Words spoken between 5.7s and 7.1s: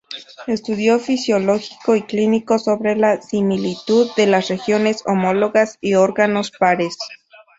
y órganos pares".